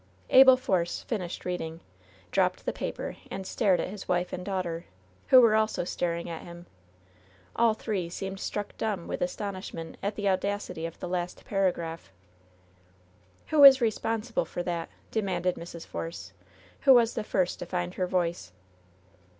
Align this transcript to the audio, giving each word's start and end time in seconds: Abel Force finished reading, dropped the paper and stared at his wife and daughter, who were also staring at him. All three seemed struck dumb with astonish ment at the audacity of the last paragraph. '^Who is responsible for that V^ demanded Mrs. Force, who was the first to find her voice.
Abel 0.31 0.57
Force 0.57 1.03
finished 1.03 1.45
reading, 1.45 1.79
dropped 2.31 2.65
the 2.65 2.73
paper 2.73 3.17
and 3.29 3.45
stared 3.45 3.79
at 3.79 3.91
his 3.91 4.07
wife 4.07 4.33
and 4.33 4.43
daughter, 4.43 4.85
who 5.27 5.39
were 5.39 5.53
also 5.55 5.83
staring 5.83 6.27
at 6.27 6.41
him. 6.41 6.65
All 7.55 7.75
three 7.75 8.09
seemed 8.09 8.39
struck 8.39 8.75
dumb 8.77 9.07
with 9.07 9.21
astonish 9.21 9.75
ment 9.75 9.97
at 10.01 10.15
the 10.15 10.27
audacity 10.27 10.87
of 10.87 10.99
the 10.99 11.07
last 11.07 11.45
paragraph. 11.45 12.11
'^Who 13.51 13.61
is 13.67 13.79
responsible 13.79 14.45
for 14.45 14.63
that 14.63 14.89
V^ 14.89 15.11
demanded 15.11 15.53
Mrs. 15.53 15.85
Force, 15.85 16.33
who 16.79 16.95
was 16.95 17.13
the 17.13 17.23
first 17.23 17.59
to 17.59 17.67
find 17.67 17.93
her 17.93 18.07
voice. 18.07 18.53